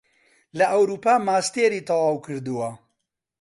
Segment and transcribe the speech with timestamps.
[0.57, 2.69] لە ئەوروپا ماستێری تەواو کردووە